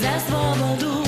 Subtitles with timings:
[0.00, 0.99] za swobodu.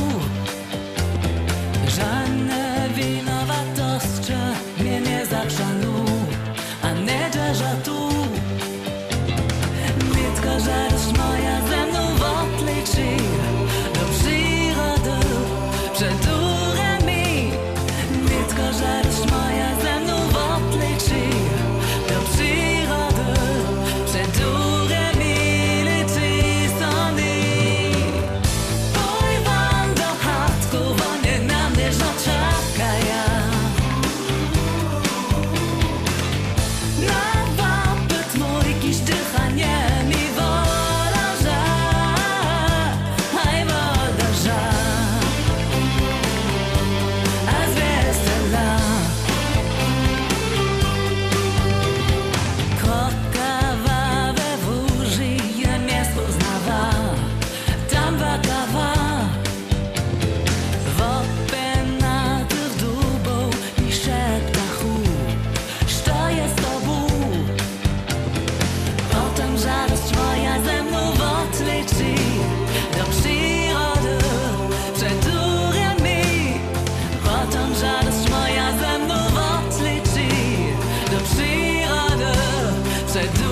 [83.14, 83.51] I do